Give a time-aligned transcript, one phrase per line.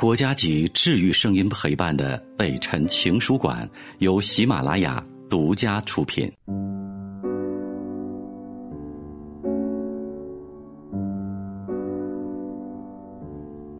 [0.00, 6.26] 国家级治愈声音陪伴的北辰情书馆由喜马拉雅独家出品。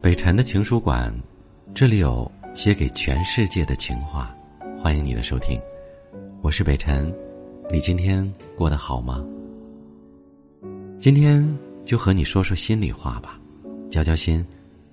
[0.02, 1.10] 北辰的情书馆，
[1.72, 4.30] 这里有写给全世界的情话，
[4.78, 5.58] 欢迎你的收听。
[6.42, 7.10] 我是北辰，
[7.72, 9.24] 你今天过得好吗？
[10.98, 11.42] 今天
[11.82, 13.40] 就和你说说心里话吧，
[13.88, 14.46] 交交心，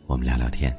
[0.05, 0.73] 我们聊聊天。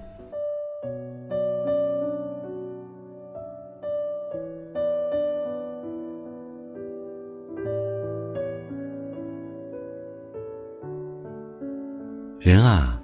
[12.41, 13.03] 人啊，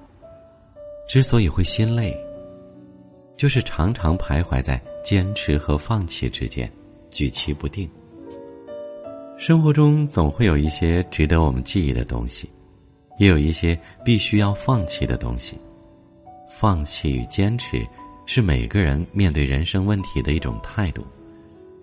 [1.09, 2.16] 之所以会心累，
[3.37, 6.70] 就是常常徘徊在坚持和放弃之间，
[7.10, 7.91] 举棋不定。
[9.37, 12.48] 生活中总会有一些值得我们记忆的东西，
[13.19, 15.59] 也有一些必须要放弃的东西。
[16.48, 17.85] 放弃与坚持，
[18.26, 21.04] 是每个人面对人生问题的一种态度。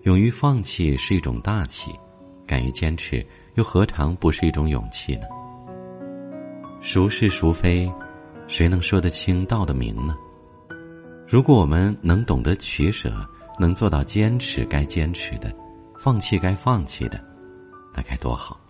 [0.04, 1.92] 勇于放弃是一种大气，
[2.46, 3.24] 敢于坚持
[3.56, 5.26] 又何尝不是一种勇气呢？
[6.82, 7.90] 孰是孰非，
[8.48, 10.16] 谁能说得清道得明呢？
[11.28, 13.24] 如果我们能懂得取舍，
[13.58, 15.54] 能做到坚持该坚持的，
[15.96, 17.22] 放弃该放弃的，
[17.94, 18.60] 那该多好。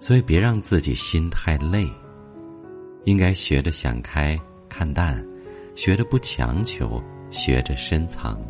[0.00, 1.86] 所以别让自己心太累，
[3.04, 5.24] 应该学着想开看淡，
[5.76, 7.00] 学着不强求，
[7.30, 8.40] 学着深藏。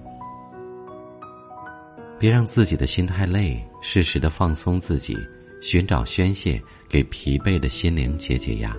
[2.20, 5.19] 别让自己的心太累，适时的放松自己。
[5.63, 8.77] 寻找宣泄，给疲惫的心灵解解压。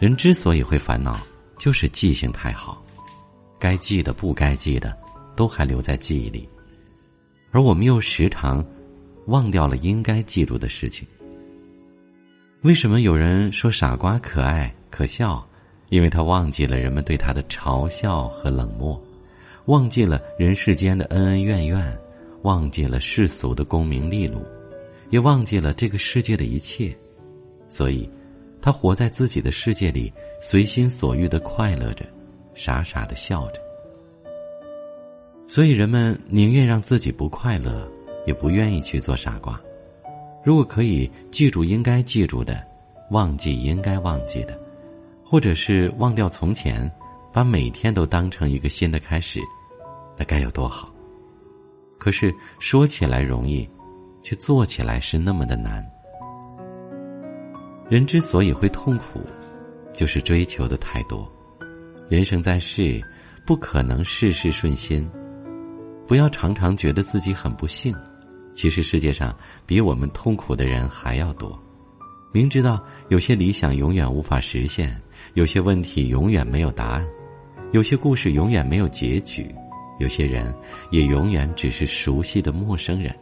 [0.00, 1.16] 人之所以会烦恼，
[1.56, 2.82] 就是记性太好，
[3.56, 4.98] 该记的、不该记的，
[5.36, 6.48] 都还留在记忆里，
[7.52, 8.64] 而我们又时常
[9.26, 11.06] 忘掉了应该记住的事情。
[12.62, 15.46] 为什么有人说傻瓜可爱可笑？
[15.88, 19.00] 因为他忘记了人们对他的嘲笑和冷漠，
[19.66, 21.96] 忘记了人世间的恩恩怨怨，
[22.42, 24.44] 忘记了世俗的功名利禄。
[25.10, 26.96] 也忘记了这个世界的一切，
[27.68, 28.08] 所以，
[28.62, 32.04] 他活在自己的世界里，随心所欲的快乐着，
[32.54, 33.60] 傻傻的笑着。
[35.46, 37.86] 所以，人们宁愿让自己不快乐，
[38.24, 39.60] 也不愿意去做傻瓜。
[40.44, 42.64] 如果可以记住应该记住的，
[43.10, 44.56] 忘记应该忘记的，
[45.24, 46.90] 或者是忘掉从前，
[47.32, 49.40] 把每天都当成一个新的开始，
[50.16, 50.88] 那该有多好！
[51.98, 53.68] 可是说起来容易。
[54.22, 55.84] 却做起来是那么的难。
[57.88, 59.20] 人之所以会痛苦，
[59.92, 61.30] 就是追求的太多。
[62.08, 63.02] 人生在世，
[63.46, 65.08] 不可能事事顺心。
[66.06, 67.94] 不要常常觉得自己很不幸，
[68.54, 71.56] 其实世界上比我们痛苦的人还要多。
[72.32, 75.00] 明知道有些理想永远无法实现，
[75.34, 77.06] 有些问题永远没有答案，
[77.72, 79.52] 有些故事永远没有结局，
[79.98, 80.54] 有些人
[80.90, 83.14] 也永远只是熟悉的陌生人。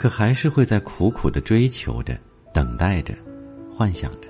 [0.00, 2.18] 可还是会在苦苦的追求着、
[2.54, 3.12] 等待着、
[3.70, 4.28] 幻想着。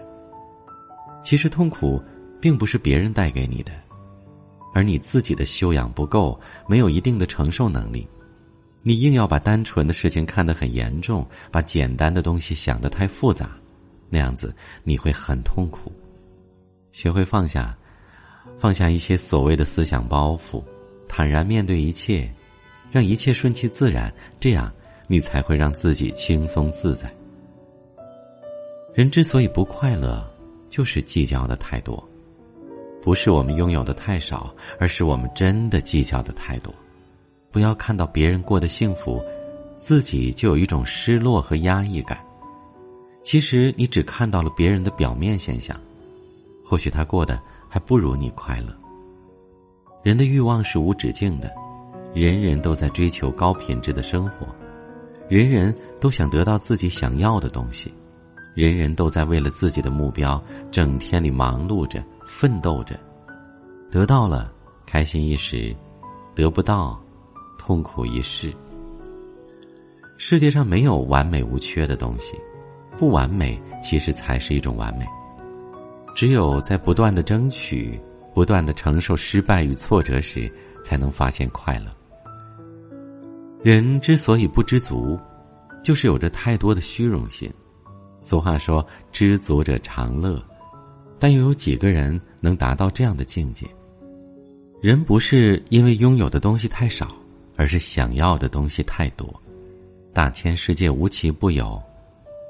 [1.23, 2.03] 其实痛苦
[2.41, 3.71] 并不是别人带给你的，
[4.75, 6.37] 而你自己的修养不够，
[6.67, 8.05] 没有一定的承受能力。
[8.83, 13.51] 你硬要把单纯的事情看得很严重，把简单的东西想得太复杂，
[14.09, 14.53] 那样子
[14.83, 15.93] 你会很痛苦。
[16.91, 17.79] 学会放下，
[18.59, 20.65] 放下一些所谓的思想包袱，
[21.07, 22.29] 坦然面对一切，
[22.91, 24.69] 让一切顺其自然，这样。
[25.11, 27.13] 你才会让自己轻松自在。
[28.95, 30.25] 人之所以不快乐，
[30.69, 32.01] 就是计较的太多，
[33.03, 36.73] 不是我们拥有的太少，而是我们真的计较的太多。
[37.51, 39.21] 不要看到别人过得幸福，
[39.75, 42.25] 自己就有一种失落和压抑感。
[43.21, 45.77] 其实你只看到了别人的表面现象，
[46.65, 48.73] 或许他过得还不如你快乐。
[50.05, 51.53] 人的欲望是无止境的，
[52.15, 54.47] 人人都在追求高品质的生活。
[55.31, 57.95] 人人都想得到自己想要的东西，
[58.53, 62.99] 人人都在为了自己的目标整天里忙碌着、奋斗着。
[63.93, 64.53] 得到了，
[64.85, 65.73] 开心一时；
[66.35, 67.01] 得不到，
[67.57, 68.53] 痛苦一世。
[70.19, 72.37] 世界上没有完美无缺的东西，
[72.99, 75.07] 不完美其实才是一种完美。
[76.17, 78.01] 只有在不断的争取、
[78.35, 80.53] 不断的承受失败与挫折时，
[80.83, 81.87] 才能发现快乐。
[83.63, 85.19] 人之所以不知足，
[85.83, 87.51] 就是有着太多的虚荣心。
[88.21, 90.43] 俗话说：“知足者常乐。”
[91.19, 93.67] 但又有几个人能达到这样的境界？
[94.81, 97.09] 人不是因为拥有的东西太少，
[97.57, 99.29] 而是想要的东西太多。
[100.15, 101.81] 大千世界无奇不有，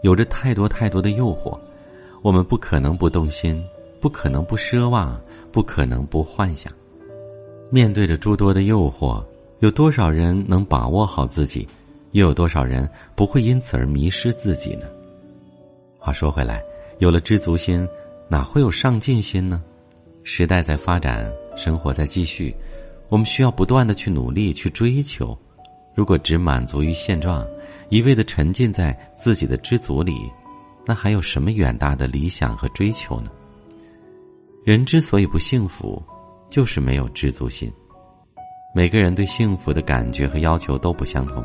[0.03, 1.59] 有着太多太多的诱惑，
[2.23, 3.61] 我们不可能不动心，
[4.01, 6.73] 不可能不奢望，不可能不幻想。
[7.71, 9.25] 面对着诸多的诱惑，
[9.59, 11.67] 有多少人能把握好自己？
[12.13, 14.87] 又有多少人不会因此而迷失自己呢？
[15.99, 16.63] 话说回来，
[16.99, 17.87] 有了知足心，
[18.29, 19.63] 哪会有上进心呢？
[20.25, 22.55] 时代在发展，生活在继续，
[23.09, 25.37] 我们需要不断的去努力去追求。
[25.95, 27.47] 如果只满足于现状，
[27.89, 30.31] 一味的沉浸在自己的知足里，
[30.87, 33.31] 那还有什么远大的理想和追求呢？
[34.65, 36.03] 人之所以不幸福，
[36.49, 37.71] 就是没有知足心。
[38.75, 41.45] 每个人对幸福的感觉和要求都不相同。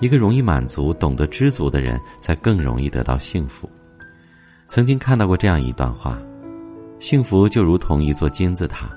[0.00, 3.68] 一个容易满足、懂得知足的人，才更容易得到幸福。
[4.66, 6.18] 曾经看到过这样一段话：
[6.98, 8.90] 幸福就如同一座金字塔，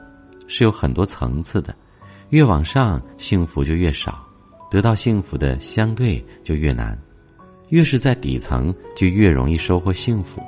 [0.47, 1.75] 是有很多层次的，
[2.29, 4.25] 越往上，幸福就越少，
[4.71, 6.95] 得到幸福的相对就越难；
[7.69, 10.41] 越是在底层，就越容易收获幸福。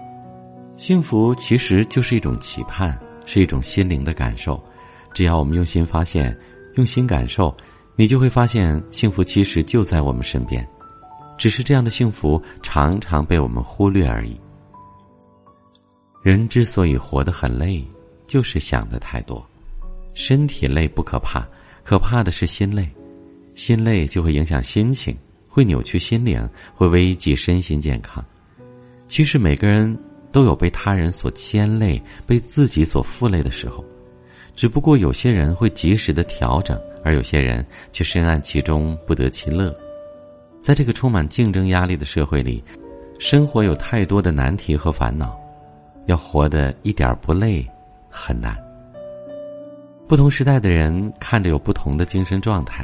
[0.78, 4.62] 幸福其实就是一种期盼，是一种心灵的感受。
[5.14, 6.38] 只要我们用心发现，
[6.76, 7.56] 用心感受。
[7.96, 10.68] 你就会发现，幸福其实就在我们身边，
[11.38, 14.40] 只是这样的幸福常常被我们忽略而已。
[16.22, 17.86] 人之所以活得很累，
[18.28, 19.46] 就是想的太多。
[20.14, 21.48] 身体累不可怕，
[21.84, 22.90] 可怕的是心累。
[23.54, 28.24] 心累就会影响心情，会扭曲心灵，会危及身心健康。
[29.08, 29.98] 其实每个人
[30.32, 33.86] 都有被他人所牵累、被自己所负累的时候，
[34.56, 36.80] 只不过有些人会及时的调整。
[37.04, 39.72] 而有些人却深谙其中，不得其乐。
[40.60, 42.64] 在这个充满竞争压力的社会里，
[43.20, 45.40] 生活有太多的难题和烦恼，
[46.08, 47.64] 要活得一点不累
[48.10, 48.58] 很难。
[50.08, 52.84] 不同时代的人看着有不同的精神状态。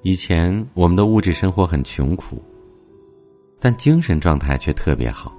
[0.00, 2.42] 以前我们的物质生活很穷苦，
[3.60, 5.30] 但精神状态却特别好；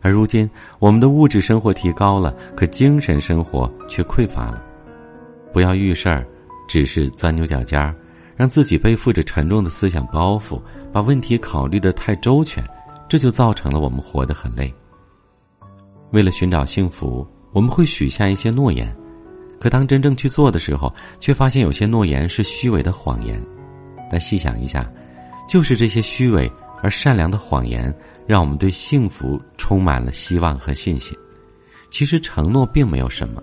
[0.00, 0.48] 而如今
[0.78, 4.62] 我们的物质生活提高了，可精神生活却匮乏了。
[5.52, 6.26] 不要遇事儿。
[6.70, 7.94] 只是钻牛角尖儿，
[8.36, 10.60] 让自己背负着沉重的思想包袱，
[10.92, 12.62] 把问题考虑的太周全，
[13.08, 14.70] 这就造成了我们活得很累。
[16.10, 18.94] 为了寻找幸福，我们会许下一些诺言，
[19.58, 23.42] 可当真正去做的时候，却发现有些诺言是虚伪的谎言。
[24.10, 24.86] 但细想一下，
[25.48, 26.52] 就是这些虚伪
[26.82, 27.94] 而善良的谎言，
[28.26, 31.16] 让我们对幸福充满了希望和信心。
[31.90, 33.42] 其实承诺并没有什么，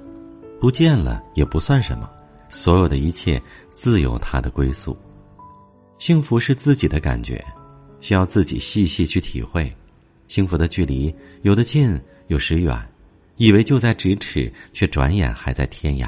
[0.60, 2.10] 不见了也不算什么。
[2.48, 4.96] 所有的一切自有它的归宿，
[5.98, 7.44] 幸福是自己的感觉，
[8.02, 9.74] 需要自己细细去体会。
[10.28, 12.80] 幸福的距离有的近，有时远，
[13.38, 16.08] 以为就在咫尺，却转眼还在天涯。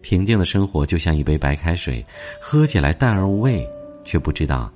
[0.00, 2.04] 平静的生活就像一杯白开水，
[2.40, 3.68] 喝起来淡而无味，
[4.04, 4.72] 却不知道，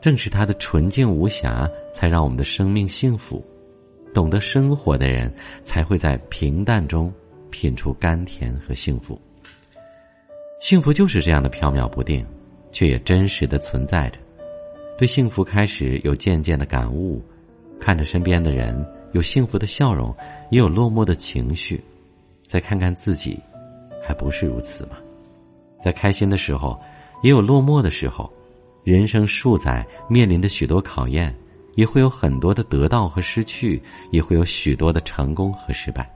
[0.00, 3.44] 正是它的纯净无瑕，才让我们的生命幸福。
[4.14, 7.12] 懂得生活的人，才会在平淡中
[7.50, 9.20] 品出甘甜和幸福。
[10.60, 12.26] 幸福就是这样的飘渺不定，
[12.72, 14.18] 却也真实的存在着。
[14.96, 17.22] 对幸福开始有渐渐的感悟，
[17.78, 20.14] 看着身边的人有幸福的笑容，
[20.50, 21.80] 也有落寞的情绪，
[22.46, 23.38] 再看看自己，
[24.02, 24.98] 还不是如此吗？
[25.80, 26.80] 在开心的时候，
[27.22, 28.32] 也有落寞的时候。
[28.88, 31.36] 人生数载，面临着许多考验，
[31.74, 33.82] 也会有很多的得到和失去，
[34.12, 36.10] 也会有许多的成功和失败。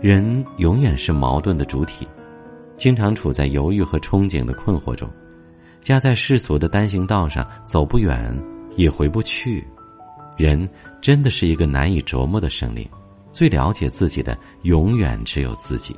[0.00, 2.06] 人永远是矛盾的主体。
[2.76, 5.10] 经常处在犹豫和憧憬的困惑中，
[5.80, 8.32] 夹在世俗的单行道上，走不远
[8.76, 9.66] 也回不去。
[10.36, 10.68] 人
[11.02, 12.88] 真的是一个难以琢磨的生灵，
[13.32, 15.96] 最了解自己的永远只有自己。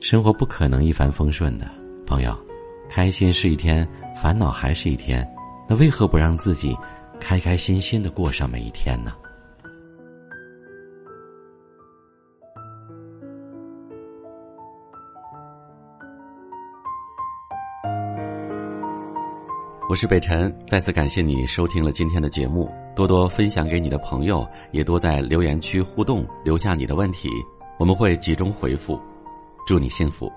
[0.00, 1.70] 生活不可能一帆风顺的，
[2.06, 2.34] 朋友，
[2.88, 3.86] 开心是一天，
[4.20, 5.26] 烦恼还是一天，
[5.66, 6.76] 那为何不让自己
[7.18, 9.14] 开开心心的过上每一天呢？
[19.88, 27.30] 我是北辰，再次感谢你收听了今天的节目，多多分享给你的朋友，也多在留言区互动，留下你的问题，
[27.78, 29.00] 我们会集中回复。
[29.66, 30.30] 祝你幸福。